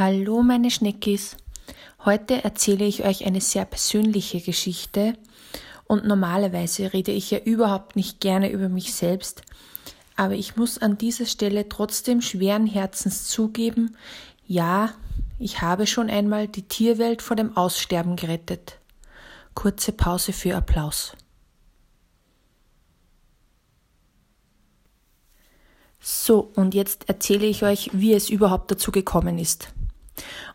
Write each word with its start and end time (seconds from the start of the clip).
Hallo 0.00 0.42
meine 0.42 0.70
Schneckis. 0.70 1.36
Heute 2.06 2.42
erzähle 2.42 2.86
ich 2.86 3.04
euch 3.04 3.26
eine 3.26 3.42
sehr 3.42 3.66
persönliche 3.66 4.40
Geschichte 4.40 5.12
und 5.84 6.06
normalerweise 6.06 6.94
rede 6.94 7.12
ich 7.12 7.30
ja 7.30 7.38
überhaupt 7.38 7.96
nicht 7.96 8.18
gerne 8.18 8.50
über 8.50 8.70
mich 8.70 8.94
selbst, 8.94 9.42
aber 10.16 10.32
ich 10.32 10.56
muss 10.56 10.78
an 10.78 10.96
dieser 10.96 11.26
Stelle 11.26 11.68
trotzdem 11.68 12.22
schweren 12.22 12.66
Herzens 12.66 13.28
zugeben, 13.28 13.94
ja, 14.46 14.94
ich 15.38 15.60
habe 15.60 15.86
schon 15.86 16.08
einmal 16.08 16.48
die 16.48 16.66
Tierwelt 16.66 17.20
vor 17.20 17.36
dem 17.36 17.54
Aussterben 17.54 18.16
gerettet. 18.16 18.78
Kurze 19.52 19.92
Pause 19.92 20.32
für 20.32 20.56
Applaus. 20.56 21.14
So, 26.00 26.50
und 26.56 26.74
jetzt 26.74 27.06
erzähle 27.10 27.44
ich 27.44 27.64
euch, 27.64 27.90
wie 27.92 28.14
es 28.14 28.30
überhaupt 28.30 28.70
dazu 28.70 28.92
gekommen 28.92 29.38
ist. 29.38 29.68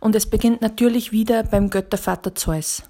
Und 0.05 0.15
es 0.15 0.27
beginnt 0.27 0.61
natürlich 0.61 1.11
wieder 1.11 1.41
beim 1.41 1.71
Göttervater 1.71 2.35
Zeus. 2.35 2.83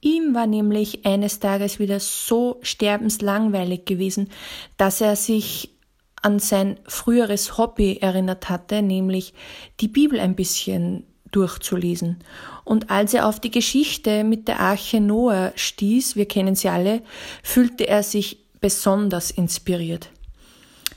Ihm 0.00 0.34
war 0.34 0.48
nämlich 0.48 1.06
eines 1.06 1.38
Tages 1.38 1.78
wieder 1.78 2.00
so 2.00 2.58
sterbenslangweilig 2.62 3.84
gewesen, 3.84 4.30
dass 4.76 5.00
er 5.00 5.14
sich 5.14 5.76
an 6.22 6.40
sein 6.40 6.80
früheres 6.88 7.58
Hobby 7.58 7.98
erinnert 8.00 8.48
hatte, 8.48 8.82
nämlich 8.82 9.34
die 9.78 9.86
Bibel 9.86 10.18
ein 10.18 10.34
bisschen 10.34 11.04
durchzulesen. 11.30 12.18
Und 12.64 12.90
als 12.90 13.14
er 13.14 13.28
auf 13.28 13.38
die 13.38 13.52
Geschichte 13.52 14.24
mit 14.24 14.48
der 14.48 14.58
Arche 14.58 15.00
Noah 15.00 15.52
stieß, 15.54 16.16
wir 16.16 16.26
kennen 16.26 16.56
sie 16.56 16.70
alle, 16.70 17.02
fühlte 17.44 17.86
er 17.86 18.02
sich 18.02 18.38
besonders 18.60 19.30
inspiriert. 19.30 20.10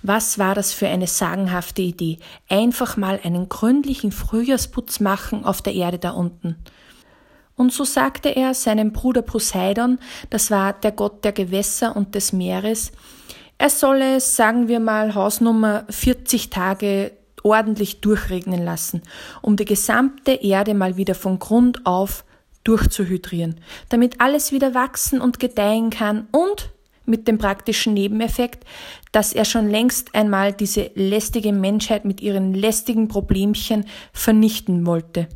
Was 0.02 0.40
war 0.40 0.56
das 0.56 0.74
für 0.74 0.88
eine 0.88 1.08
sagenhafte 1.08 1.82
Idee? 1.82 2.20
Einfach 2.48 2.96
mal 2.96 3.20
einen 3.24 3.50
gründlichen 3.50 4.12
Frühjahrsputz 4.12 5.00
machen 5.00 5.44
auf 5.44 5.62
der 5.62 5.74
Erde 5.74 6.00
da 6.00 6.12
unten. 6.12 6.56
Und 7.56 7.74
so 7.74 7.84
sagte 7.84 8.30
er 8.30 8.54
seinem 8.54 8.94
Bruder 8.94 9.22
Poseidon, 9.22 10.00
das 10.30 10.50
war 10.50 10.72
der 10.72 10.94
Gott 10.94 11.26
der 11.26 11.34
Gewässer 11.34 11.96
und 11.96 12.16
des 12.16 12.32
Meeres, 12.32 12.94
er 13.58 13.70
solle, 13.70 14.22
sagen 14.22 14.70
wir 14.70 14.80
mal, 14.80 15.16
Hausnummer 15.16 15.84
40 15.90 16.50
Tage 16.50 17.12
ordentlich 17.44 18.00
durchregnen 18.00 18.64
lassen, 18.64 19.02
um 19.42 19.58
die 19.58 19.66
gesamte 19.66 20.32
Erde 20.32 20.74
mal 20.74 20.96
wieder 20.96 21.14
von 21.16 21.40
Grund 21.40 21.86
auf 21.86 22.24
durchzuhydrieren, 22.64 23.60
damit 23.90 24.22
alles 24.22 24.54
wieder 24.54 24.74
wachsen 24.74 25.20
und 25.20 25.40
gedeihen 25.40 25.90
kann 25.90 26.28
und 26.32 26.72
mit 27.10 27.28
dem 27.28 27.38
praktischen 27.38 27.94
Nebeneffekt, 27.94 28.66
dass 29.12 29.34
er 29.34 29.46
schon 29.46 29.70
längst 29.70 30.16
einmal 30.16 30.54
diese 30.54 30.92
lästige 30.96 31.52
Menschheit 31.52 32.06
mit 32.06 32.22
ihren 32.22 32.54
lästigen 32.54 33.08
Problemchen 33.08 33.86
vernichten 34.14 34.86
wollte. 34.86 35.28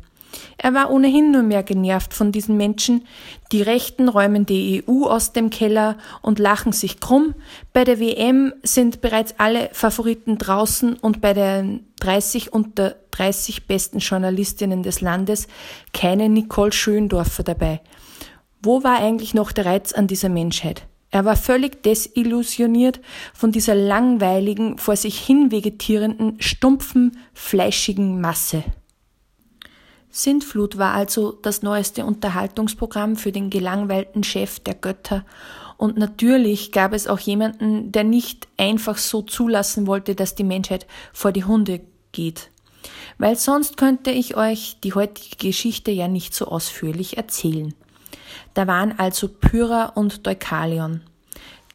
Er 0.56 0.74
war 0.74 0.90
ohnehin 0.90 1.30
nur 1.30 1.42
mehr 1.42 1.62
genervt 1.62 2.14
von 2.14 2.32
diesen 2.32 2.56
Menschen. 2.56 3.06
Die 3.52 3.62
Rechten 3.62 4.08
räumen 4.08 4.46
die 4.46 4.82
EU 4.86 5.04
aus 5.04 5.32
dem 5.32 5.50
Keller 5.50 5.96
und 6.22 6.38
lachen 6.38 6.72
sich 6.72 7.00
krumm. 7.00 7.34
Bei 7.72 7.84
der 7.84 8.00
WM 8.00 8.52
sind 8.62 9.00
bereits 9.00 9.34
alle 9.38 9.70
Favoriten 9.72 10.38
draußen 10.38 10.94
und 10.94 11.20
bei 11.20 11.34
den 11.34 11.86
30 12.00 12.52
unter 12.52 12.96
30 13.12 13.66
besten 13.66 13.98
Journalistinnen 13.98 14.82
des 14.82 15.00
Landes 15.00 15.46
keine 15.92 16.28
Nicole 16.28 16.72
Schöndorfer 16.72 17.42
dabei. 17.42 17.80
Wo 18.62 18.82
war 18.82 18.98
eigentlich 18.98 19.34
noch 19.34 19.52
der 19.52 19.66
Reiz 19.66 19.92
an 19.92 20.06
dieser 20.06 20.28
Menschheit? 20.30 20.86
Er 21.14 21.24
war 21.24 21.36
völlig 21.36 21.84
desillusioniert 21.84 22.98
von 23.34 23.52
dieser 23.52 23.76
langweiligen, 23.76 24.78
vor 24.78 24.96
sich 24.96 25.16
hin 25.16 25.52
vegetierenden, 25.52 26.40
stumpfen, 26.40 27.16
fleischigen 27.32 28.20
Masse. 28.20 28.64
Sintflut 30.10 30.76
war 30.76 30.92
also 30.92 31.30
das 31.30 31.62
neueste 31.62 32.04
Unterhaltungsprogramm 32.04 33.14
für 33.14 33.30
den 33.30 33.48
gelangweilten 33.48 34.24
Chef 34.24 34.58
der 34.58 34.74
Götter 34.74 35.24
und 35.76 35.96
natürlich 35.96 36.72
gab 36.72 36.92
es 36.92 37.06
auch 37.06 37.20
jemanden, 37.20 37.92
der 37.92 38.02
nicht 38.02 38.48
einfach 38.56 38.98
so 38.98 39.22
zulassen 39.22 39.86
wollte, 39.86 40.16
dass 40.16 40.34
die 40.34 40.42
Menschheit 40.42 40.84
vor 41.12 41.30
die 41.30 41.44
Hunde 41.44 41.82
geht. 42.10 42.50
Weil 43.18 43.36
sonst 43.36 43.76
könnte 43.76 44.10
ich 44.10 44.36
euch 44.36 44.78
die 44.82 44.94
heutige 44.94 45.36
Geschichte 45.36 45.92
ja 45.92 46.08
nicht 46.08 46.34
so 46.34 46.46
ausführlich 46.46 47.16
erzählen. 47.18 47.72
Da 48.54 48.66
waren 48.66 48.98
also 48.98 49.28
Pyrrha 49.28 49.86
und 49.94 50.26
Deukalion. 50.26 51.02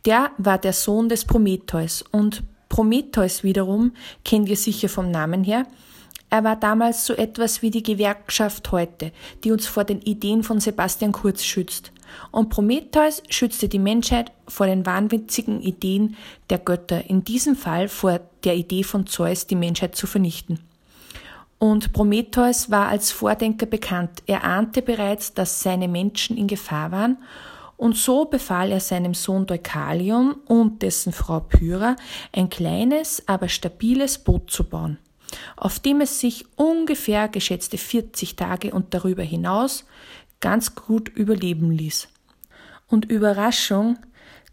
Der 0.06 0.32
war 0.38 0.58
der 0.58 0.74
Sohn 0.74 1.10
des 1.10 1.26
Prometheus 1.26 2.04
und 2.12 2.44
Prometheus 2.70 3.44
wiederum 3.44 3.94
kennt 4.24 4.48
ihr 4.48 4.56
sicher 4.56 4.88
vom 4.88 5.12
Namen 5.12 5.44
her. 5.44 5.66
Er 6.30 6.44
war 6.44 6.56
damals 6.56 7.06
so 7.06 7.14
etwas 7.16 7.62
wie 7.62 7.72
die 7.72 7.84
Gewerkschaft 7.84 8.72
heute, 8.72 9.12
die 9.44 9.52
uns 9.52 9.66
vor 9.66 9.84
den 9.84 10.02
Ideen 10.02 10.44
von 10.44 10.60
Sebastian 10.60 11.12
Kurz 11.12 11.44
schützt. 11.44 11.92
Und 12.32 12.50
Prometheus 12.50 13.24
schützte 13.30 13.68
die 13.68 13.80
Menschheit 13.80 14.32
vor 14.48 14.68
den 14.68 14.86
wahnwitzigen 14.86 15.62
Ideen 15.62 16.16
der 16.50 16.60
Götter, 16.60 17.10
in 17.10 17.24
diesem 17.24 17.56
Fall 17.56 17.88
vor 17.88 18.20
der 18.44 18.56
Idee 18.56 18.84
von 18.84 19.08
Zeus, 19.08 19.48
die 19.48 19.56
Menschheit 19.56 19.96
zu 19.96 20.08
vernichten. 20.08 20.60
Und 21.60 21.92
Prometheus 21.92 22.72
war 22.72 22.88
als 22.88 23.12
Vordenker 23.12 23.66
bekannt. 23.66 24.24
Er 24.26 24.46
ahnte 24.46 24.82
bereits, 24.82 25.34
dass 25.34 25.62
seine 25.62 25.90
Menschen 25.90 26.38
in 26.38 26.48
Gefahr 26.48 26.92
waren 26.92 27.18
und 27.76 27.96
so 27.96 28.26
befahl 28.26 28.72
er 28.72 28.80
seinem 28.80 29.14
Sohn 29.14 29.46
Deukalion 29.46 30.34
und 30.46 30.82
dessen 30.82 31.14
Frau 31.14 31.42
Pyrrha 31.42 31.96
ein 32.34 32.50
kleines, 32.50 33.24
aber 33.28 33.48
stabiles 33.48 34.18
Boot 34.18 34.52
zu 34.52 34.66
bauen, 34.66 34.98
auf 35.56 35.80
dem 35.80 36.02
es 36.02 36.20
sich 36.20 36.46
ungefähr 36.58 37.28
geschätzte 37.28 37.78
40 37.78 38.36
Tage 38.36 38.74
und 38.74 38.94
darüber 38.94 39.24
hinaus 39.24 39.86
ganz 40.42 40.76
gut 40.76 41.10
überleben 41.10 41.72
ließ. 41.72 42.08
Und 42.88 43.06
Überraschung, 43.06 43.98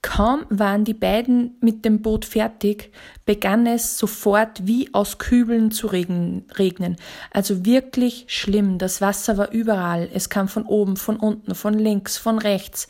Kaum 0.07 0.47
waren 0.51 0.85
die 0.85 0.95
beiden 0.95 1.57
mit 1.61 1.85
dem 1.85 2.01
Boot 2.01 2.25
fertig, 2.25 2.93
begann 3.25 3.67
es 3.67 3.99
sofort 3.99 4.65
wie 4.65 4.95
aus 4.95 5.19
Kübeln 5.19 5.73
zu 5.73 5.89
regnen. 5.89 6.97
Also 7.33 7.67
wirklich 7.67 8.25
schlimm. 8.29 8.79
Das 8.79 9.01
Wasser 9.01 9.37
war 9.37 9.51
überall. 9.51 10.09
Es 10.15 10.31
kam 10.31 10.47
von 10.47 10.63
oben, 10.63 10.97
von 10.97 11.17
unten, 11.17 11.57
von 11.57 11.75
links, 11.75 12.19
von 12.19 12.39
rechts. 12.39 12.87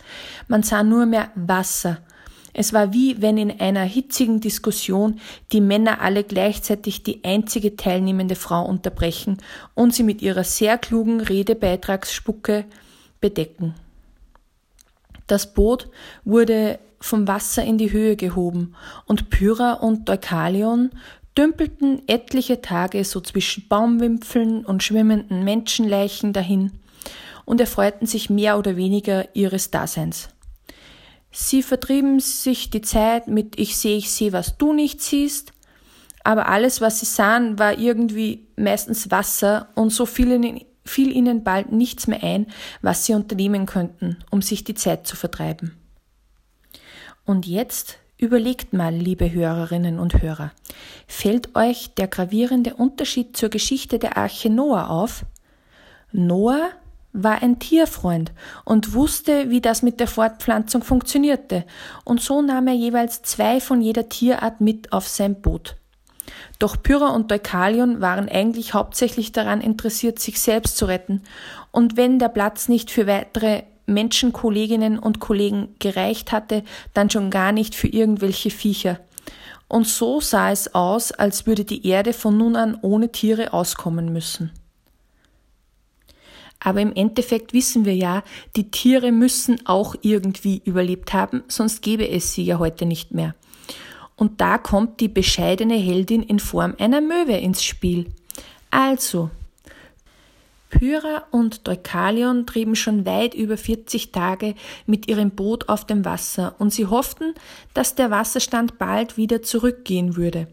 Man 0.46 0.62
sah 0.62 0.82
nur 0.82 1.06
mehr 1.06 1.30
Wasser. 1.34 2.02
Es 2.52 2.74
war 2.74 2.92
wie 2.92 3.22
wenn 3.22 3.38
in 3.38 3.60
einer 3.62 3.84
hitzigen 3.84 4.40
Diskussion 4.40 5.18
die 5.52 5.62
Männer 5.62 6.02
alle 6.02 6.22
gleichzeitig 6.22 7.02
die 7.02 7.24
einzige 7.24 7.76
teilnehmende 7.76 8.36
Frau 8.36 8.62
unterbrechen 8.62 9.38
und 9.72 9.94
sie 9.94 10.02
mit 10.02 10.20
ihrer 10.20 10.44
sehr 10.44 10.76
klugen 10.76 11.22
Redebeitragsspucke 11.22 12.66
bedecken. 13.22 13.74
Das 15.26 15.52
Boot 15.54 15.88
wurde 16.24 16.78
vom 17.00 17.28
Wasser 17.28 17.64
in 17.64 17.78
die 17.78 17.92
Höhe 17.92 18.16
gehoben, 18.16 18.74
und 19.06 19.30
Pyrrha 19.30 19.74
und 19.74 20.08
Deukalion 20.08 20.90
dümpelten 21.36 22.02
etliche 22.08 22.62
Tage 22.62 23.04
so 23.04 23.20
zwischen 23.20 23.68
Baumwipfeln 23.68 24.64
und 24.64 24.82
schwimmenden 24.82 25.44
Menschenleichen 25.44 26.32
dahin 26.32 26.72
und 27.44 27.60
erfreuten 27.60 28.06
sich 28.06 28.30
mehr 28.30 28.58
oder 28.58 28.76
weniger 28.76 29.34
ihres 29.34 29.70
Daseins. 29.70 30.28
Sie 31.30 31.62
vertrieben 31.62 32.18
sich 32.18 32.70
die 32.70 32.80
Zeit 32.80 33.28
mit 33.28 33.58
Ich 33.58 33.76
sehe, 33.76 33.98
ich 33.98 34.10
sehe, 34.10 34.32
was 34.32 34.56
du 34.56 34.72
nicht 34.72 35.02
siehst, 35.02 35.52
aber 36.24 36.48
alles, 36.48 36.80
was 36.80 37.00
sie 37.00 37.06
sahen, 37.06 37.58
war 37.58 37.78
irgendwie 37.78 38.48
meistens 38.56 39.10
Wasser 39.10 39.68
und 39.74 39.90
so 39.90 40.06
fiel 40.06 40.32
ihnen, 40.32 40.62
fiel 40.86 41.14
ihnen 41.14 41.44
bald 41.44 41.72
nichts 41.72 42.06
mehr 42.06 42.22
ein, 42.22 42.46
was 42.82 43.04
sie 43.04 43.14
unternehmen 43.14 43.66
könnten, 43.66 44.18
um 44.30 44.42
sich 44.42 44.64
die 44.64 44.74
Zeit 44.74 45.06
zu 45.06 45.16
vertreiben. 45.16 45.76
Und 47.24 47.46
jetzt 47.46 47.98
überlegt 48.18 48.72
mal, 48.72 48.94
liebe 48.94 49.30
Hörerinnen 49.30 49.98
und 49.98 50.22
Hörer, 50.22 50.52
fällt 51.06 51.54
euch 51.54 51.94
der 51.94 52.08
gravierende 52.08 52.74
Unterschied 52.74 53.36
zur 53.36 53.50
Geschichte 53.50 53.98
der 53.98 54.16
Arche 54.16 54.48
Noah 54.48 54.88
auf? 54.88 55.26
Noah 56.12 56.70
war 57.12 57.42
ein 57.42 57.58
Tierfreund 57.58 58.32
und 58.64 58.94
wusste, 58.94 59.50
wie 59.50 59.60
das 59.60 59.82
mit 59.82 60.00
der 60.00 60.06
Fortpflanzung 60.06 60.82
funktionierte, 60.82 61.64
und 62.04 62.20
so 62.20 62.42
nahm 62.42 62.68
er 62.68 62.74
jeweils 62.74 63.22
zwei 63.22 63.60
von 63.60 63.80
jeder 63.80 64.08
Tierart 64.08 64.60
mit 64.60 64.92
auf 64.92 65.08
sein 65.08 65.40
Boot. 65.40 65.76
Doch 66.58 66.82
Pyrrha 66.82 67.08
und 67.08 67.30
Deukalion 67.30 68.00
waren 68.00 68.28
eigentlich 68.28 68.74
hauptsächlich 68.74 69.32
daran 69.32 69.60
interessiert, 69.60 70.18
sich 70.18 70.40
selbst 70.40 70.76
zu 70.76 70.86
retten, 70.86 71.22
und 71.72 71.98
wenn 71.98 72.18
der 72.18 72.30
Platz 72.30 72.68
nicht 72.68 72.90
für 72.90 73.06
weitere 73.06 73.64
Menschenkolleginnen 73.84 74.98
und 74.98 75.20
Kollegen 75.20 75.74
gereicht 75.78 76.32
hatte, 76.32 76.64
dann 76.94 77.10
schon 77.10 77.30
gar 77.30 77.52
nicht 77.52 77.74
für 77.74 77.88
irgendwelche 77.88 78.50
Viecher. 78.50 78.98
Und 79.68 79.86
so 79.86 80.20
sah 80.20 80.50
es 80.50 80.74
aus, 80.74 81.12
als 81.12 81.46
würde 81.46 81.64
die 81.64 81.86
Erde 81.86 82.12
von 82.12 82.38
nun 82.38 82.56
an 82.56 82.78
ohne 82.80 83.12
Tiere 83.12 83.52
auskommen 83.52 84.12
müssen. 84.12 84.52
Aber 86.60 86.80
im 86.80 86.94
Endeffekt 86.94 87.52
wissen 87.52 87.84
wir 87.84 87.94
ja, 87.94 88.22
die 88.56 88.70
Tiere 88.70 89.12
müssen 89.12 89.66
auch 89.66 89.94
irgendwie 90.00 90.62
überlebt 90.64 91.12
haben, 91.12 91.42
sonst 91.48 91.82
gäbe 91.82 92.08
es 92.08 92.32
sie 92.32 92.44
ja 92.44 92.58
heute 92.58 92.86
nicht 92.86 93.12
mehr. 93.12 93.34
Und 94.16 94.40
da 94.40 94.58
kommt 94.58 95.00
die 95.00 95.08
bescheidene 95.08 95.76
Heldin 95.76 96.22
in 96.22 96.38
Form 96.38 96.74
einer 96.78 97.00
Möwe 97.00 97.36
ins 97.36 97.62
Spiel. 97.62 98.06
Also, 98.70 99.30
Pyra 100.70 101.24
und 101.30 101.66
Deukalion 101.66 102.46
trieben 102.46 102.76
schon 102.76 103.06
weit 103.06 103.34
über 103.34 103.56
40 103.56 104.12
Tage 104.12 104.54
mit 104.84 105.08
ihrem 105.08 105.30
Boot 105.30 105.68
auf 105.68 105.86
dem 105.86 106.04
Wasser 106.04 106.54
und 106.58 106.72
sie 106.72 106.86
hofften, 106.86 107.34
dass 107.72 107.94
der 107.94 108.10
Wasserstand 108.10 108.78
bald 108.78 109.16
wieder 109.16 109.42
zurückgehen 109.42 110.16
würde. 110.16 110.48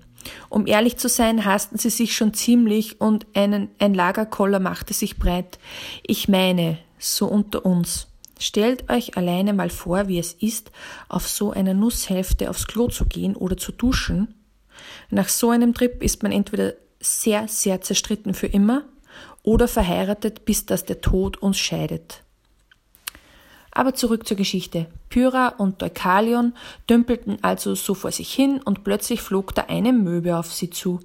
Um 0.49 0.67
ehrlich 0.67 0.97
zu 0.97 1.09
sein, 1.09 1.45
hassten 1.45 1.77
sie 1.77 1.89
sich 1.89 2.15
schon 2.15 2.33
ziemlich 2.33 3.01
und 3.01 3.25
einen, 3.33 3.69
ein 3.79 3.93
Lagerkoller 3.93 4.59
machte 4.59 4.93
sich 4.93 5.17
breit. 5.17 5.59
Ich 6.05 6.29
meine, 6.29 6.77
so 6.97 7.25
unter 7.25 7.65
uns. 7.65 8.07
Stellt 8.39 8.89
euch 8.89 9.17
alleine 9.17 9.53
mal 9.53 9.69
vor, 9.69 10.07
wie 10.07 10.19
es 10.19 10.33
ist, 10.33 10.71
auf 11.07 11.27
so 11.27 11.51
einer 11.51 11.73
Nusshälfte 11.73 12.49
aufs 12.49 12.67
Klo 12.67 12.87
zu 12.87 13.05
gehen 13.05 13.35
oder 13.35 13.57
zu 13.57 13.71
duschen. 13.71 14.33
Nach 15.09 15.29
so 15.29 15.49
einem 15.49 15.73
Trip 15.73 16.01
ist 16.01 16.23
man 16.23 16.31
entweder 16.31 16.73
sehr, 16.99 17.47
sehr 17.47 17.81
zerstritten 17.81 18.33
für 18.33 18.47
immer 18.47 18.83
oder 19.43 19.67
verheiratet, 19.67 20.45
bis 20.45 20.65
dass 20.65 20.85
der 20.85 21.01
Tod 21.01 21.37
uns 21.37 21.57
scheidet. 21.57 22.23
Aber 23.71 23.93
zurück 23.95 24.27
zur 24.27 24.37
Geschichte. 24.37 24.87
Pyra 25.09 25.49
und 25.49 25.81
Deukalion 25.81 26.53
dümpelten 26.89 27.39
also 27.43 27.75
so 27.75 27.93
vor 27.93 28.11
sich 28.11 28.31
hin 28.33 28.61
und 28.63 28.83
plötzlich 28.83 29.21
flog 29.21 29.55
da 29.55 29.63
eine 29.63 29.93
Möwe 29.93 30.37
auf 30.37 30.53
sie 30.53 30.69
zu. 30.69 30.99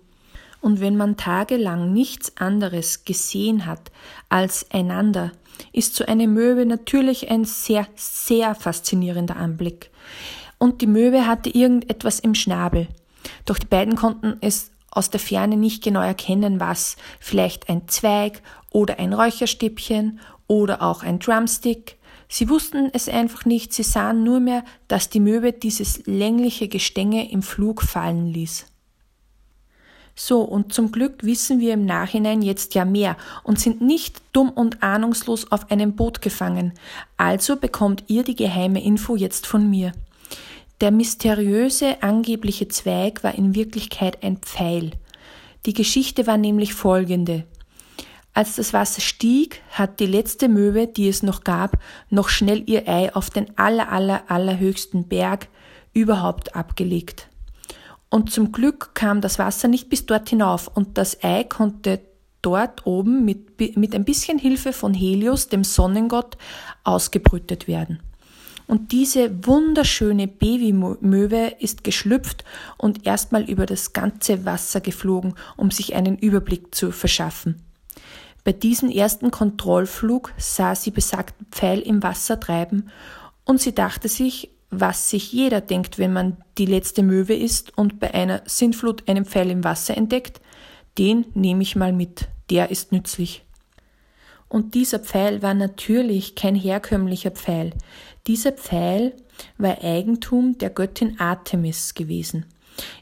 Und 0.60 0.80
wenn 0.80 0.96
man 0.96 1.16
tagelang 1.16 1.92
nichts 1.92 2.36
anderes 2.36 3.04
gesehen 3.04 3.66
hat 3.66 3.92
als 4.28 4.66
einander, 4.70 5.32
ist 5.72 5.94
so 5.94 6.04
eine 6.04 6.28
Möwe 6.28 6.66
natürlich 6.66 7.30
ein 7.30 7.44
sehr, 7.44 7.86
sehr 7.94 8.54
faszinierender 8.54 9.36
Anblick. 9.36 9.90
Und 10.58 10.80
die 10.80 10.86
Möwe 10.86 11.26
hatte 11.26 11.50
irgendetwas 11.50 12.18
im 12.18 12.34
Schnabel. 12.34 12.88
Doch 13.44 13.58
die 13.58 13.66
beiden 13.66 13.96
konnten 13.96 14.36
es 14.40 14.70
aus 14.90 15.10
der 15.10 15.20
Ferne 15.20 15.56
nicht 15.56 15.82
genau 15.82 16.00
erkennen, 16.00 16.60
was, 16.60 16.96
vielleicht 17.20 17.68
ein 17.68 17.86
Zweig 17.88 18.42
oder 18.70 18.98
ein 18.98 19.12
Räucherstäbchen 19.12 20.18
oder 20.46 20.82
auch 20.82 21.02
ein 21.02 21.18
Drumstick. 21.18 21.98
Sie 22.28 22.48
wussten 22.48 22.90
es 22.92 23.08
einfach 23.08 23.44
nicht, 23.44 23.72
sie 23.72 23.82
sahen 23.82 24.24
nur 24.24 24.40
mehr, 24.40 24.64
dass 24.88 25.08
die 25.08 25.20
Möwe 25.20 25.52
dieses 25.52 26.06
längliche 26.06 26.68
Gestänge 26.68 27.30
im 27.30 27.42
Flug 27.42 27.82
fallen 27.82 28.26
ließ. 28.26 28.66
So, 30.20 30.40
und 30.40 30.72
zum 30.72 30.90
Glück 30.90 31.22
wissen 31.22 31.60
wir 31.60 31.74
im 31.74 31.86
Nachhinein 31.86 32.42
jetzt 32.42 32.74
ja 32.74 32.84
mehr 32.84 33.16
und 33.44 33.60
sind 33.60 33.80
nicht 33.80 34.20
dumm 34.32 34.50
und 34.50 34.82
ahnungslos 34.82 35.52
auf 35.52 35.70
einem 35.70 35.94
Boot 35.94 36.22
gefangen. 36.22 36.72
Also 37.16 37.54
bekommt 37.54 38.02
ihr 38.08 38.24
die 38.24 38.34
geheime 38.34 38.82
Info 38.82 39.14
jetzt 39.14 39.46
von 39.46 39.70
mir. 39.70 39.92
Der 40.80 40.90
mysteriöse 40.90 42.02
angebliche 42.02 42.66
Zweig 42.66 43.22
war 43.22 43.36
in 43.36 43.54
Wirklichkeit 43.54 44.24
ein 44.24 44.38
Pfeil. 44.38 44.90
Die 45.66 45.72
Geschichte 45.72 46.26
war 46.26 46.36
nämlich 46.36 46.74
folgende. 46.74 47.44
Als 48.34 48.56
das 48.56 48.72
Wasser 48.72 49.00
stieg, 49.00 49.62
hat 49.70 50.00
die 50.00 50.06
letzte 50.06 50.48
Möwe, 50.48 50.88
die 50.88 51.06
es 51.06 51.22
noch 51.22 51.44
gab, 51.44 51.78
noch 52.10 52.28
schnell 52.28 52.64
ihr 52.66 52.88
Ei 52.88 53.14
auf 53.14 53.30
den 53.30 53.56
aller, 53.56 53.92
aller, 53.92 54.24
allerhöchsten 54.26 55.06
Berg 55.06 55.46
überhaupt 55.92 56.56
abgelegt. 56.56 57.27
Und 58.10 58.30
zum 58.30 58.52
Glück 58.52 58.94
kam 58.94 59.20
das 59.20 59.38
Wasser 59.38 59.68
nicht 59.68 59.90
bis 59.90 60.06
dort 60.06 60.28
hinauf 60.28 60.68
und 60.68 60.96
das 60.96 61.22
Ei 61.22 61.44
konnte 61.44 62.00
dort 62.42 62.86
oben 62.86 63.24
mit, 63.24 63.76
mit 63.76 63.94
ein 63.94 64.04
bisschen 64.04 64.38
Hilfe 64.38 64.72
von 64.72 64.94
Helios, 64.94 65.48
dem 65.48 65.64
Sonnengott, 65.64 66.38
ausgebrütet 66.84 67.68
werden. 67.68 68.00
Und 68.66 68.92
diese 68.92 69.46
wunderschöne 69.46 70.28
Babymöwe 70.28 71.54
ist 71.58 71.84
geschlüpft 71.84 72.44
und 72.76 73.06
erstmal 73.06 73.44
über 73.44 73.64
das 73.64 73.94
ganze 73.94 74.44
Wasser 74.44 74.80
geflogen, 74.80 75.34
um 75.56 75.70
sich 75.70 75.94
einen 75.94 76.18
Überblick 76.18 76.74
zu 76.74 76.92
verschaffen. 76.92 77.62
Bei 78.44 78.52
diesem 78.52 78.90
ersten 78.90 79.30
Kontrollflug 79.30 80.32
sah 80.36 80.74
sie 80.74 80.90
besagten 80.90 81.46
Pfeil 81.50 81.80
im 81.80 82.02
Wasser 82.02 82.38
treiben 82.38 82.90
und 83.44 83.60
sie 83.60 83.74
dachte 83.74 84.08
sich, 84.08 84.50
was 84.70 85.10
sich 85.10 85.32
jeder 85.32 85.60
denkt, 85.60 85.98
wenn 85.98 86.12
man 86.12 86.36
die 86.58 86.66
letzte 86.66 87.02
Möwe 87.02 87.34
ist 87.34 87.76
und 87.76 88.00
bei 88.00 88.12
einer 88.12 88.42
Sintflut 88.46 89.08
einen 89.08 89.24
Pfeil 89.24 89.50
im 89.50 89.64
Wasser 89.64 89.96
entdeckt, 89.96 90.40
den 90.98 91.26
nehme 91.34 91.62
ich 91.62 91.76
mal 91.76 91.92
mit, 91.92 92.28
der 92.50 92.70
ist 92.70 92.92
nützlich. 92.92 93.44
Und 94.48 94.74
dieser 94.74 94.98
Pfeil 94.98 95.42
war 95.42 95.54
natürlich 95.54 96.34
kein 96.34 96.54
herkömmlicher 96.54 97.30
Pfeil. 97.30 97.72
Dieser 98.26 98.52
Pfeil 98.52 99.14
war 99.58 99.82
Eigentum 99.82 100.56
der 100.58 100.70
Göttin 100.70 101.20
Artemis 101.20 101.94
gewesen. 101.94 102.46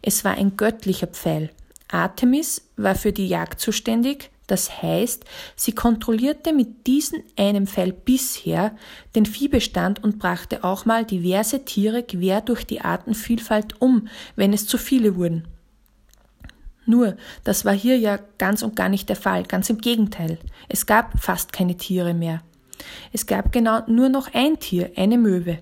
Es 0.03 0.25
war 0.25 0.35
ein 0.35 0.57
göttlicher 0.57 1.07
Pfeil. 1.07 1.51
Artemis 1.89 2.69
war 2.77 2.95
für 2.95 3.13
die 3.13 3.29
Jagd 3.29 3.61
zuständig, 3.61 4.31
das 4.46 4.82
heißt, 4.82 5.25
sie 5.56 5.72
kontrollierte 5.72 6.52
mit 6.52 6.87
diesem 6.87 7.22
einem 7.37 7.66
Pfeil 7.66 7.93
bisher 7.93 8.76
den 9.14 9.26
Viehbestand 9.26 10.02
und 10.04 10.19
brachte 10.19 10.62
auch 10.62 10.84
mal 10.84 11.04
diverse 11.04 11.64
Tiere 11.64 12.02
quer 12.02 12.40
durch 12.40 12.64
die 12.64 12.81
Artenvielfalt 12.81 13.81
um, 13.81 14.08
wenn 14.37 14.52
es 14.52 14.66
zu 14.66 14.78
viele 14.78 15.16
wurden. 15.16 15.48
Nur, 16.84 17.16
das 17.43 17.64
war 17.64 17.75
hier 17.75 17.98
ja 17.98 18.19
ganz 18.38 18.62
und 18.62 18.76
gar 18.76 18.88
nicht 18.88 19.08
der 19.08 19.16
Fall, 19.16 19.43
ganz 19.43 19.69
im 19.70 19.78
Gegenteil. 19.78 20.38
Es 20.69 20.87
gab 20.87 21.20
fast 21.20 21.52
keine 21.52 21.76
Tiere 21.76 22.14
mehr. 22.14 22.43
Es 23.12 23.26
gab 23.26 23.50
genau 23.50 23.81
nur 23.88 24.08
noch 24.08 24.32
ein 24.32 24.60
Tier, 24.60 24.93
eine 24.96 25.19
Möwe. 25.19 25.58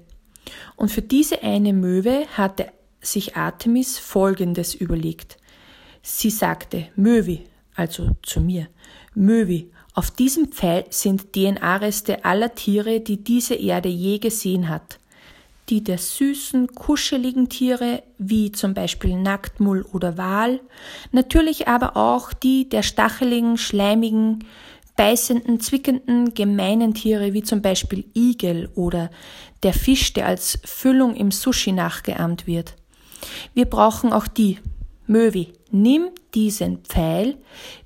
Und 0.77 0.91
für 0.91 1.01
diese 1.01 1.43
eine 1.43 1.73
Möwe 1.73 2.27
hatte 2.37 2.67
sich 3.01 3.37
Artemis 3.37 3.99
Folgendes 3.99 4.75
überlegt. 4.75 5.39
Sie 6.03 6.29
sagte, 6.29 6.89
Möwi, 6.97 7.45
also 7.75 8.11
zu 8.23 8.41
mir, 8.41 8.69
Möwi, 9.15 9.71
auf 9.95 10.11
diesem 10.11 10.49
Pfeil 10.49 10.87
sind 10.91 11.33
DNA-Reste 11.33 12.25
aller 12.25 12.55
Tiere, 12.55 13.01
die 13.01 13.23
diese 13.23 13.55
Erde 13.55 13.89
je 13.89 14.19
gesehen 14.19 14.69
hat. 14.69 14.99
Die 15.69 15.83
der 15.83 15.99
süßen, 15.99 16.75
kuscheligen 16.75 17.49
Tiere 17.49 18.03
wie 18.19 18.53
zum 18.53 18.75
Beispiel 18.75 19.17
Nacktmull 19.17 19.83
oder 19.93 20.19
Wal, 20.19 20.61
natürlich 21.13 21.69
aber 21.69 21.97
auch 21.97 22.33
die 22.33 22.69
der 22.69 22.83
stacheligen, 22.83 23.57
schleimigen, 23.57 24.45
beißenden, 24.97 25.61
zwickenden, 25.61 26.35
gemeinen 26.35 26.93
Tiere 26.95 27.33
wie 27.33 27.43
zum 27.43 27.63
Beispiel 27.63 28.05
Igel 28.15 28.71
oder 28.75 29.11
der 29.63 29.73
Fisch, 29.73 30.13
der 30.13 30.27
als 30.27 30.59
Füllung 30.65 31.15
im 31.15 31.31
Sushi 31.31 31.73
nachgeahmt 31.73 32.47
wird. 32.47 32.75
Wir 33.55 33.65
brauchen 33.65 34.13
auch 34.13 34.27
die, 34.27 34.59
Möwi, 35.07 35.53
nimm 35.71 36.09
diesen 36.35 36.79
Pfeil 36.79 37.37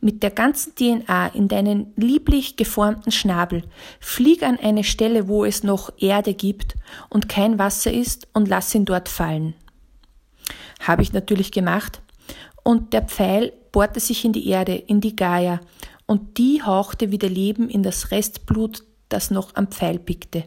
mit 0.01 0.23
der 0.23 0.31
ganzen 0.31 0.75
DNA 0.77 1.29
in 1.29 1.49
deinen 1.49 1.93
lieblich 1.97 2.57
geformten 2.57 3.11
Schnabel, 3.11 3.65
flieg 3.99 4.43
an 4.43 4.59
eine 4.59 4.85
Stelle, 4.85 5.27
wo 5.27 5.45
es 5.45 5.65
noch 5.65 5.91
Erde 5.99 6.35
gibt 6.35 6.77
und 7.09 7.29
kein 7.29 7.59
Wasser 7.59 7.93
ist 7.93 8.29
und 8.35 8.49
lass 8.49 8.75
ihn 8.75 8.85
dort 8.85 9.09
fallen. 9.09 9.55
Habe 10.81 11.03
ich 11.03 11.13
natürlich 11.13 11.51
gemacht 11.51 12.01
und 12.63 12.93
der 12.93 13.03
Pfeil 13.03 13.53
bohrte 13.73 14.01
sich 14.01 14.25
in 14.25 14.33
die 14.33 14.49
Erde, 14.49 14.77
in 14.77 15.01
die 15.01 15.17
Gaia 15.17 15.61
und 16.07 16.39
die 16.39 16.63
hauchte 16.63 17.11
wieder 17.11 17.29
Leben 17.29 17.69
in 17.69 17.83
das 17.83 18.13
Restblut, 18.13 18.85
das 19.09 19.31
noch 19.31 19.57
am 19.57 19.69
Pfeil 19.69 19.99
pickte. 19.99 20.45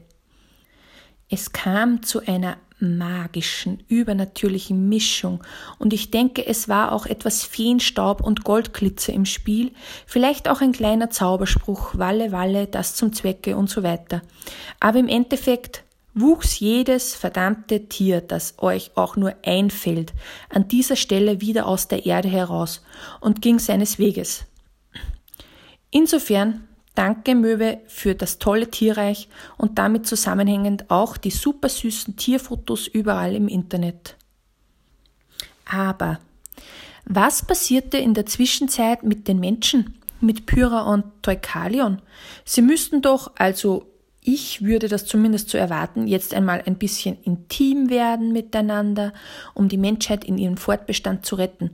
Es 1.30 1.52
kam 1.52 2.04
zu 2.04 2.26
einer 2.26 2.58
magischen, 2.82 3.84
übernatürlichen 3.88 4.90
Mischung, 4.90 5.44
und 5.80 5.94
ich 5.94 6.12
denke, 6.12 6.46
es 6.46 6.68
war 6.68 6.92
auch 6.92 7.06
etwas 7.06 7.44
Feenstaub 7.44 8.22
und 8.22 8.44
Goldglitzer 8.44 9.14
im 9.14 9.26
Spiel, 9.26 9.72
vielleicht 10.06 10.50
auch 10.50 10.62
ein 10.62 10.72
kleiner 10.72 11.10
Zauberspruch, 11.10 11.98
Walle, 11.98 12.32
Walle, 12.32 12.68
das 12.68 12.96
zum 12.96 13.14
Zwecke 13.14 13.56
und 13.56 13.70
so 13.70 13.84
weiter. 13.84 14.22
Aber 14.80 15.00
im 15.00 15.08
Endeffekt 15.08 15.84
wuchs 16.14 16.60
jedes 16.60 17.16
verdammte 17.16 17.88
Tier, 17.88 18.22
das 18.22 18.56
euch 18.58 18.92
auch 18.96 19.16
nur 19.16 19.36
einfällt, 19.46 20.14
an 20.50 20.68
dieser 20.68 20.96
Stelle 20.96 21.42
wieder 21.42 21.66
aus 21.68 21.88
der 21.88 22.06
Erde 22.06 22.30
heraus 22.30 22.84
und 23.20 23.42
ging 23.42 23.60
seines 23.60 23.98
Weges. 23.98 24.46
Insofern 25.90 26.68
Danke 27.02 27.34
Möwe 27.34 27.80
für 27.88 28.14
das 28.14 28.38
tolle 28.38 28.70
Tierreich 28.70 29.28
und 29.58 29.80
damit 29.80 30.06
zusammenhängend 30.06 30.92
auch 30.92 31.18
die 31.18 31.32
super 31.32 31.68
süßen 31.68 32.16
Tierfotos 32.16 32.86
überall 32.86 33.34
im 33.34 33.48
Internet. 33.48 34.18
Aber 35.66 36.20
was 37.06 37.44
passierte 37.44 37.98
in 37.98 38.14
der 38.14 38.28
Zwischenzeit 38.28 39.02
mit 39.02 39.28
den 39.28 39.40
Menschen, 39.40 39.96
mit 40.20 40.46
Pyra 40.46 40.82
und 40.94 41.06
Teukalion? 41.24 42.04
Sie 42.46 42.62
müssten 42.62 43.02
doch, 43.02 43.32
also 43.36 43.88
ich 44.22 44.62
würde 44.64 44.88
das 44.88 45.08
zumindest 45.08 45.50
zu 45.50 45.58
erwarten, 45.58 46.06
jetzt 46.06 46.36
einmal 46.36 46.62
ein 46.68 46.78
bisschen 46.78 47.18
intim 47.24 47.90
werden 47.90 48.32
miteinander, 48.32 49.12
um 49.56 49.70
die 49.70 49.78
Menschheit 49.78 50.24
in 50.24 50.38
ihrem 50.38 50.58
Fortbestand 50.58 51.26
zu 51.26 51.34
retten. 51.34 51.72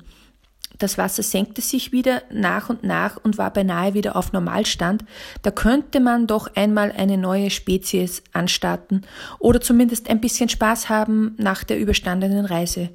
Das 0.78 0.98
Wasser 0.98 1.24
senkte 1.24 1.62
sich 1.62 1.92
wieder 1.92 2.22
nach 2.32 2.70
und 2.70 2.84
nach 2.84 3.18
und 3.18 3.38
war 3.38 3.52
beinahe 3.52 3.94
wieder 3.94 4.16
auf 4.16 4.32
Normalstand. 4.32 5.04
Da 5.42 5.52
könnte 5.52 6.00
man 6.00 6.28
doch 6.28 6.56
einmal 6.56 6.92
eine 6.92 7.18
neue 7.18 7.50
Spezies 7.50 8.24
anstarten 8.32 9.06
oder 9.40 9.60
zumindest 9.60 10.10
ein 10.10 10.22
bisschen 10.22 10.50
Spaß 10.50 10.90
haben 10.90 11.36
nach 11.38 11.64
der 11.64 11.80
überstandenen 11.80 12.46
Reise. 12.46 12.90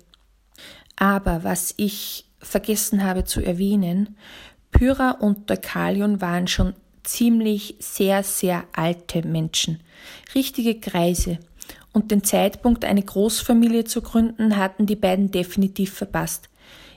Aber 0.96 1.42
was 1.42 1.74
ich 1.76 2.26
vergessen 2.38 3.02
habe 3.04 3.24
zu 3.24 3.40
erwähnen, 3.40 4.16
Pyra 4.70 5.12
und 5.12 5.50
Deukalion 5.50 6.20
waren 6.20 6.46
schon 6.46 6.74
ziemlich 7.02 7.76
sehr, 7.80 8.22
sehr 8.22 8.64
alte 8.72 9.26
Menschen, 9.26 9.80
richtige 10.34 10.78
Kreise. 10.78 11.38
Und 11.92 12.10
den 12.10 12.24
Zeitpunkt, 12.24 12.84
eine 12.84 13.02
Großfamilie 13.02 13.84
zu 13.84 14.00
gründen, 14.00 14.56
hatten 14.56 14.86
die 14.86 14.96
beiden 14.96 15.30
definitiv 15.30 15.92
verpasst. 15.92 16.48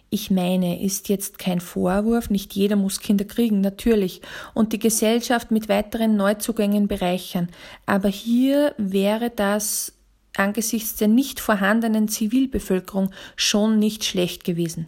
Ich 0.10 0.32
meine, 0.32 0.82
ist 0.82 1.10
jetzt 1.10 1.40
kein 1.40 1.60
Vorwurf, 1.60 2.30
nicht 2.30 2.54
jeder 2.54 2.76
muss 2.76 3.00
Kinder 3.00 3.26
kriegen, 3.26 3.62
natürlich, 3.62 4.22
und 4.54 4.72
die 4.72 4.80
Gesellschaft 4.80 5.52
mit 5.52 5.68
weiteren 5.68 6.16
Neuzugängen 6.16 6.88
bereichern. 6.88 7.50
Aber 7.86 8.10
hier 8.10 8.74
wäre 8.78 9.30
das 9.30 9.94
angesichts 10.38 10.96
der 10.96 11.08
nicht 11.08 11.40
vorhandenen 11.40 12.08
Zivilbevölkerung 12.08 13.12
schon 13.36 13.80
nicht 13.80 14.04
schlecht 14.04 14.44
gewesen. 14.44 14.88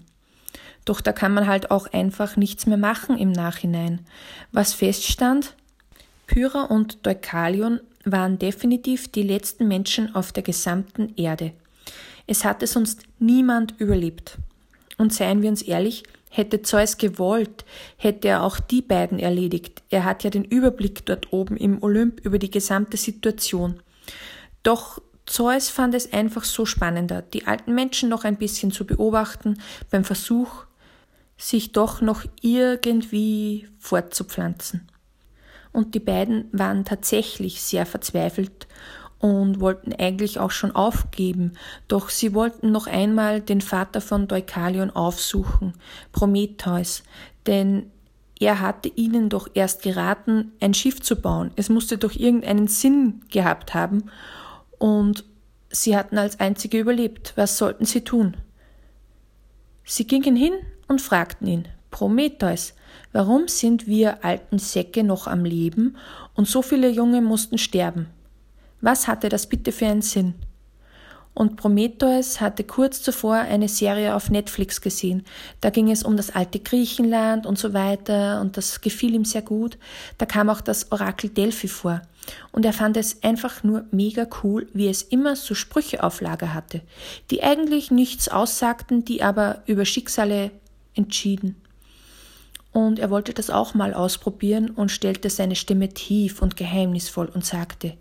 Doch 0.86 1.02
da 1.02 1.12
kann 1.12 1.34
man 1.34 1.48
halt 1.48 1.72
auch 1.72 1.88
einfach 1.92 2.38
nichts 2.38 2.66
mehr 2.66 2.78
machen 2.78 3.18
im 3.18 3.32
Nachhinein. 3.32 4.00
Was 4.52 4.74
feststand? 4.74 5.56
Pyrrha 6.28 6.64
und 6.64 7.06
Deukalion 7.06 7.80
waren 8.06 8.40
definitiv 8.40 9.12
die 9.12 9.24
letzten 9.24 9.68
Menschen 9.68 10.16
auf 10.16 10.32
der 10.32 10.44
gesamten 10.44 11.14
Erde. 11.18 11.52
Es 12.26 12.46
hatte 12.46 12.68
sonst 12.68 13.04
niemand 13.20 13.76
überlebt. 13.80 14.38
Und 14.98 15.14
seien 15.14 15.42
wir 15.42 15.50
uns 15.50 15.62
ehrlich, 15.62 16.04
hätte 16.30 16.62
Zeus 16.62 16.98
gewollt, 16.98 17.66
hätte 17.98 18.28
er 18.28 18.44
auch 18.44 18.60
die 18.60 18.82
beiden 18.82 19.20
erledigt. 19.20 19.84
Er 19.90 20.06
hat 20.06 20.24
ja 20.24 20.30
den 20.30 20.44
Überblick 20.44 21.06
dort 21.06 21.32
oben 21.32 21.56
im 21.58 21.82
Olymp 21.82 22.20
über 22.26 22.40
die 22.40 22.52
gesamte 22.52 22.98
Situation. 22.98 23.80
Doch 24.64 25.00
Zeus 25.26 25.70
fand 25.70 25.94
es 25.94 26.14
einfach 26.14 26.44
so 26.44 26.66
spannender, 26.66 27.22
die 27.22 27.48
alten 27.48 27.76
Menschen 27.76 28.10
noch 28.10 28.24
ein 28.24 28.38
bisschen 28.38 28.72
zu 28.72 28.86
beobachten 28.86 29.62
beim 29.92 30.04
Versuch, 30.04 30.66
sich 31.38 31.74
doch 31.74 32.02
noch 32.02 32.26
irgendwie 32.42 33.68
fortzupflanzen. 33.78 34.88
Und 35.72 35.94
die 35.94 36.00
beiden 36.00 36.46
waren 36.52 36.86
tatsächlich 36.86 37.62
sehr 37.62 37.86
verzweifelt 37.86 38.68
und 39.20 39.60
wollten 39.60 39.94
eigentlich 39.94 40.40
auch 40.40 40.52
schon 40.52 40.76
aufgeben, 40.76 41.54
doch 41.88 42.10
sie 42.10 42.34
wollten 42.34 42.72
noch 42.72 42.88
einmal 42.88 43.42
den 43.42 43.62
Vater 43.62 44.02
von 44.02 44.28
Deukalion 44.28 44.92
aufsuchen, 44.92 45.74
Prometheus, 46.12 47.04
denn 47.48 47.92
er 48.40 48.60
hatte 48.60 48.90
ihnen 48.90 49.30
doch 49.30 49.50
erst 49.54 49.82
geraten, 49.82 50.52
ein 50.62 50.74
Schiff 50.74 51.02
zu 51.02 51.16
bauen. 51.16 51.52
Es 51.56 51.70
musste 51.70 51.98
doch 51.98 52.14
irgendeinen 52.14 52.68
Sinn 52.68 53.22
gehabt 53.30 53.74
haben 53.74 54.12
und 54.78 55.24
sie 55.70 55.98
hatten 55.98 56.18
als 56.18 56.40
einzige 56.40 56.80
überlebt. 56.80 57.34
Was 57.36 57.58
sollten 57.58 57.86
sie 57.86 58.02
tun? 58.02 58.38
Sie 59.84 60.06
gingen 60.06 60.36
hin 60.36 60.54
und 60.88 61.02
fragten 61.02 61.48
ihn, 61.48 61.68
Prometheus, 61.90 62.74
warum 63.12 63.48
sind 63.48 63.88
wir 63.88 64.24
alten 64.24 64.60
Säcke 64.60 65.04
noch 65.04 65.26
am 65.26 65.46
Leben 65.46 65.98
und 66.36 66.48
so 66.48 66.62
viele 66.62 66.90
Junge 66.90 67.22
mussten 67.22 67.58
sterben? 67.58 68.08
Was 68.82 69.08
hatte 69.08 69.30
das 69.30 69.48
bitte 69.48 69.72
für 69.72 69.88
einen 69.88 70.02
Sinn? 70.02 70.36
Und 71.38 71.56
Prometheus 71.56 72.42
hatte 72.42 72.64
kurz 72.64 73.04
zuvor 73.04 73.36
eine 73.36 73.68
Serie 73.70 74.16
auf 74.16 74.32
Netflix 74.32 74.82
gesehen. 74.82 75.24
Da 75.62 75.70
ging 75.70 75.92
es 75.92 76.02
um 76.02 76.18
das 76.18 76.32
alte 76.32 76.60
Griechenland 76.60 77.46
und 77.46 77.60
so 77.60 77.76
weiter 77.76 78.42
und 78.42 78.58
das 78.58 78.82
gefiel 78.82 79.14
ihm 79.14 79.24
sehr 79.24 79.44
gut. 79.44 79.78
Da 80.18 80.26
kam 80.26 80.50
auch 80.50 80.62
das 80.62 80.92
Orakel 80.92 81.30
Delphi 81.30 81.68
vor. 81.68 82.02
Und 82.52 82.66
er 82.66 82.74
fand 82.74 82.98
es 82.98 83.22
einfach 83.22 83.64
nur 83.64 83.86
mega 83.92 84.26
cool, 84.42 84.68
wie 84.74 84.88
es 84.88 85.04
immer 85.04 85.36
so 85.36 85.54
Sprüche 85.54 86.04
auf 86.04 86.22
Lager 86.22 86.56
hatte, 86.56 86.82
die 87.30 87.44
eigentlich 87.44 87.92
nichts 87.92 88.30
aussagten, 88.30 89.06
die 89.06 89.22
aber 89.22 89.62
über 89.68 89.86
Schicksale 89.86 90.50
entschieden. 90.96 91.56
Und 92.72 92.98
er 92.98 93.12
wollte 93.12 93.34
das 93.34 93.52
auch 93.52 93.76
mal 93.76 93.94
ausprobieren 93.94 94.72
und 94.72 94.92
stellte 94.92 95.30
seine 95.30 95.56
Stimme 95.56 95.90
tief 95.90 96.42
und 96.42 96.58
geheimnisvoll 96.58 97.28
und 97.28 97.46
sagte, 97.46 97.96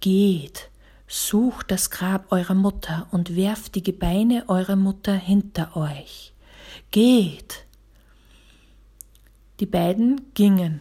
Geht, 0.00 0.70
sucht 1.08 1.70
das 1.70 1.90
Grab 1.90 2.30
eurer 2.30 2.54
Mutter 2.54 3.06
und 3.10 3.36
werft 3.36 3.74
die 3.74 3.82
Gebeine 3.82 4.44
eurer 4.48 4.76
Mutter 4.76 5.14
hinter 5.14 5.76
euch. 5.76 6.32
Geht. 6.90 7.64
Die 9.60 9.66
beiden 9.66 10.32
gingen. 10.34 10.80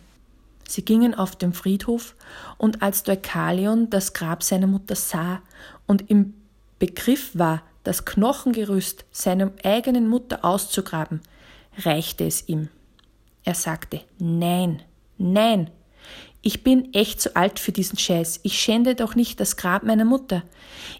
Sie 0.67 0.83
gingen 0.83 1.13
auf 1.13 1.35
den 1.35 1.53
Friedhof, 1.53 2.15
und 2.57 2.81
als 2.81 3.03
Deukalion 3.03 3.89
das 3.89 4.13
Grab 4.13 4.43
seiner 4.43 4.67
Mutter 4.67 4.95
sah 4.95 5.41
und 5.85 6.09
im 6.09 6.33
Begriff 6.79 7.37
war, 7.37 7.61
das 7.83 8.03
Knochengerüst 8.03 9.05
seiner 9.11 9.51
eigenen 9.63 10.09
Mutter 10.09 10.43
auszugraben, 10.43 11.21
reichte 11.77 12.25
es 12.25 12.49
ihm. 12.49 12.69
Er 13.43 13.53
sagte 13.53 14.01
Nein, 14.17 14.81
nein, 15.17 15.69
ich 16.41 16.63
bin 16.63 16.93
echt 16.93 17.19
zu 17.19 17.35
alt 17.35 17.57
für 17.57 17.71
diesen 17.71 17.97
Scheiß. 17.97 18.41
Ich 18.43 18.59
schände 18.59 18.93
doch 18.93 19.15
nicht 19.15 19.39
das 19.39 19.57
Grab 19.57 19.81
meiner 19.81 20.05
Mutter. 20.05 20.43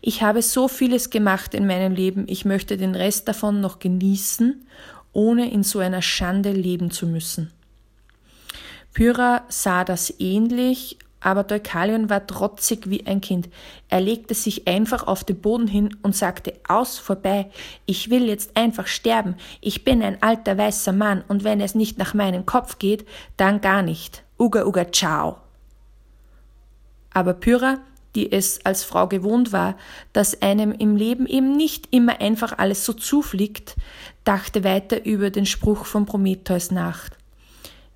Ich 0.01 0.23
habe 0.23 0.41
so 0.41 0.67
vieles 0.67 1.11
gemacht 1.11 1.53
in 1.53 1.67
meinem 1.67 1.93
Leben, 1.93 2.25
ich 2.27 2.45
möchte 2.45 2.77
den 2.77 2.95
Rest 2.95 3.27
davon 3.27 3.61
noch 3.61 3.77
genießen, 3.77 4.65
ohne 5.13 5.51
in 5.51 5.61
so 5.61 5.77
einer 5.77 6.01
Schande 6.01 6.51
leben 6.51 6.89
zu 6.89 7.05
müssen. 7.05 7.51
Pyrrha 8.93 9.43
sah 9.47 9.83
das 9.83 10.19
ähnlich, 10.19 10.97
aber 11.19 11.43
Deukalion 11.43 12.09
war 12.09 12.25
trotzig 12.25 12.89
wie 12.89 13.05
ein 13.05 13.21
Kind. 13.21 13.47
Er 13.87 14.01
legte 14.01 14.33
sich 14.33 14.67
einfach 14.67 15.05
auf 15.05 15.23
den 15.23 15.41
Boden 15.41 15.67
hin 15.67 15.95
und 16.01 16.15
sagte, 16.15 16.53
aus, 16.67 16.97
vorbei, 16.97 17.51
ich 17.85 18.09
will 18.09 18.27
jetzt 18.27 18.57
einfach 18.57 18.87
sterben, 18.87 19.35
ich 19.61 19.83
bin 19.83 20.01
ein 20.01 20.23
alter 20.23 20.57
weißer 20.57 20.91
Mann, 20.91 21.23
und 21.27 21.43
wenn 21.43 21.61
es 21.61 21.75
nicht 21.75 21.99
nach 21.99 22.15
meinem 22.15 22.47
Kopf 22.47 22.79
geht, 22.79 23.05
dann 23.37 23.61
gar 23.61 23.83
nicht. 23.83 24.24
Uga 24.37 24.65
Uga 24.65 24.91
Ciao. 24.91 25.37
Aber 27.11 27.33
Pyrrha, 27.33 27.79
die 28.15 28.31
es 28.31 28.65
als 28.65 28.83
Frau 28.83 29.07
gewohnt 29.07 29.51
war, 29.51 29.77
dass 30.13 30.41
einem 30.41 30.71
im 30.71 30.95
Leben 30.95 31.25
eben 31.27 31.55
nicht 31.55 31.87
immer 31.91 32.19
einfach 32.21 32.57
alles 32.57 32.85
so 32.85 32.93
zufliegt, 32.93 33.75
dachte 34.23 34.63
weiter 34.63 35.05
über 35.05 35.29
den 35.29 35.45
Spruch 35.45 35.85
von 35.85 36.05
Prometheus 36.05 36.71
nach. 36.71 37.09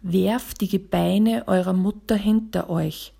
Werft 0.02 0.62
die 0.62 0.70
Gebeine 0.70 1.48
eurer 1.48 1.74
Mutter 1.74 2.16
hinter 2.16 2.70
euch. 2.70 3.14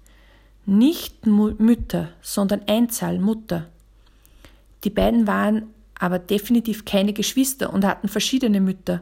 Nicht 0.66 1.26
Mütter, 1.26 2.10
sondern 2.22 2.62
Einzahl 2.68 3.20
Mutter. 3.20 3.68
Die 4.84 4.90
beiden 4.90 5.28
waren 5.28 5.74
aber 6.00 6.20
definitiv 6.20 6.86
keine 6.86 7.12
Geschwister 7.12 7.74
und 7.74 7.86
hatten 7.86 8.08
verschiedene 8.08 8.62
Mütter. 8.62 9.02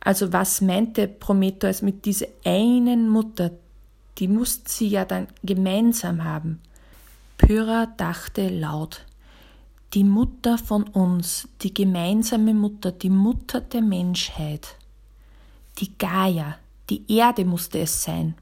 Also 0.00 0.32
was 0.32 0.60
meinte 0.60 1.08
Prometheus 1.08 1.82
mit 1.82 2.04
dieser 2.04 2.26
einen 2.44 3.08
Mutter? 3.08 3.50
Die 4.18 4.28
mussten 4.28 4.68
sie 4.68 4.88
ja 4.88 5.04
dann 5.04 5.28
gemeinsam 5.42 6.24
haben. 6.24 6.60
Pyrrha 7.36 7.86
dachte 7.96 8.48
laut, 8.48 9.04
die 9.94 10.04
Mutter 10.04 10.58
von 10.58 10.84
uns, 10.84 11.48
die 11.62 11.72
gemeinsame 11.72 12.52
Mutter, 12.52 12.92
die 12.92 13.10
Mutter 13.10 13.60
der 13.60 13.80
Menschheit, 13.80 14.76
die 15.78 15.96
Gaia, 15.96 16.58
die 16.90 17.02
Erde 17.08 17.44
musste 17.44 17.78
es 17.78 18.02
sein. 18.02 18.34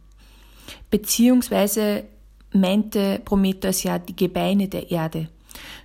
Beziehungsweise 0.91 2.05
meinte 2.53 3.21
Prometheus 3.25 3.83
ja 3.83 3.99
die 3.99 4.17
Gebeine 4.17 4.69
der 4.69 4.91
Erde. 4.91 5.29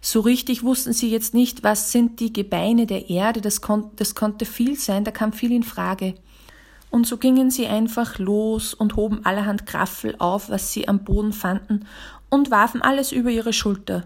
So 0.01 0.21
richtig 0.21 0.63
wussten 0.63 0.93
sie 0.93 1.09
jetzt 1.09 1.33
nicht, 1.33 1.63
was 1.63 1.91
sind 1.91 2.19
die 2.19 2.33
Gebeine 2.33 2.85
der 2.85 3.09
Erde, 3.09 3.41
das, 3.41 3.61
kon 3.61 3.91
das 3.95 4.15
konnte 4.15 4.45
viel 4.45 4.77
sein, 4.77 5.03
da 5.03 5.11
kam 5.11 5.33
viel 5.33 5.51
in 5.51 5.63
Frage. 5.63 6.15
Und 6.89 7.07
so 7.07 7.17
gingen 7.17 7.51
sie 7.51 7.67
einfach 7.67 8.19
los 8.19 8.73
und 8.73 8.95
hoben 8.95 9.25
allerhand 9.25 9.65
Graffel 9.65 10.15
auf, 10.19 10.49
was 10.49 10.73
sie 10.73 10.87
am 10.87 11.03
Boden 11.03 11.33
fanden, 11.33 11.85
und 12.29 12.51
warfen 12.51 12.81
alles 12.81 13.11
über 13.11 13.29
ihre 13.29 13.53
Schulter. 13.53 14.05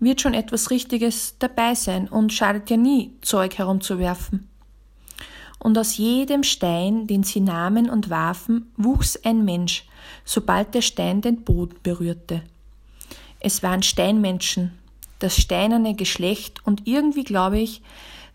Wird 0.00 0.20
schon 0.20 0.34
etwas 0.34 0.70
Richtiges 0.70 1.36
dabei 1.38 1.74
sein 1.74 2.08
und 2.08 2.32
schadet 2.32 2.70
ja 2.70 2.76
nie, 2.76 3.12
Zeug 3.22 3.56
herumzuwerfen. 3.58 4.48
Und 5.58 5.78
aus 5.78 5.96
jedem 5.96 6.42
Stein, 6.42 7.06
den 7.06 7.22
sie 7.22 7.40
nahmen 7.40 7.88
und 7.88 8.10
warfen, 8.10 8.70
wuchs 8.76 9.16
ein 9.24 9.44
Mensch, 9.44 9.86
sobald 10.24 10.74
der 10.74 10.82
Stein 10.82 11.22
den 11.22 11.42
Boden 11.42 11.76
berührte. 11.82 12.42
Es 13.40 13.62
waren 13.62 13.82
Steinmenschen, 13.82 14.72
das 15.18 15.36
steinerne 15.36 15.94
Geschlecht 15.94 16.66
und 16.66 16.86
irgendwie 16.86 17.24
glaube 17.24 17.58
ich, 17.58 17.82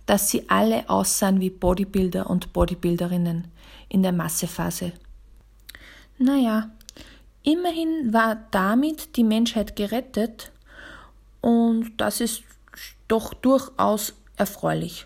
dass 0.06 0.30
sie 0.30 0.50
alle 0.50 0.90
aussahen 0.90 1.40
wie 1.40 1.50
Bodybuilder 1.50 2.30
und 2.30 2.54
Bodybuilderinnen 2.54 3.48
in 3.90 4.04
der 4.04 4.12
Massephase. 4.12 4.94
Naja, 6.18 6.70
immerhin 7.44 8.14
war 8.14 8.38
damit 8.52 9.16
die 9.16 9.24
Menschheit 9.24 9.76
gerettet 9.76 10.52
und 11.42 11.94
das 11.98 12.22
ist 12.22 12.44
doch 13.08 13.34
durchaus 13.34 14.14
erfreulich. 14.38 15.06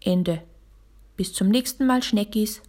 Ende. 0.00 0.42
Bis 1.16 1.32
zum 1.32 1.48
nächsten 1.48 1.86
Mal, 1.86 2.02
Schneckis. 2.02 2.62